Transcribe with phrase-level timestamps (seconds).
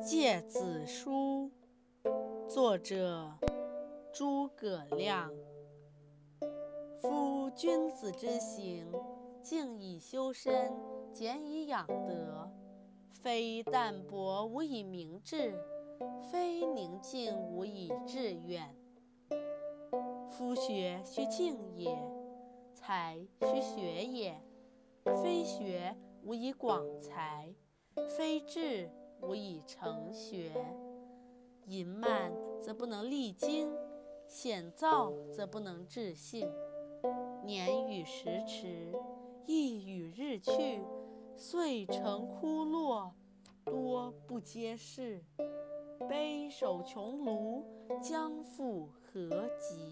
[0.02, 1.50] 《诫子书》
[2.48, 3.34] 作者
[4.14, 5.30] 诸葛亮。
[7.02, 8.90] 夫君子之行，
[9.42, 10.72] 静以修身，
[11.12, 12.50] 俭以养德。
[13.12, 15.54] 非淡泊无以明志，
[16.32, 18.74] 非宁静无以致远。
[20.30, 21.94] 夫学须静也，
[22.72, 24.40] 才须学也。
[25.22, 27.54] 非学无以广才，
[28.16, 28.90] 非志
[29.22, 30.50] 无以成学。
[31.66, 33.72] 淫慢则不能励精，
[34.26, 36.50] 险躁则不能治性。
[37.44, 38.92] 年与时驰，
[39.46, 40.82] 意与日去，
[41.36, 43.14] 遂成枯落，
[43.64, 45.24] 多不接世。
[46.08, 47.62] 悲守穷庐，
[48.00, 49.90] 将复何及？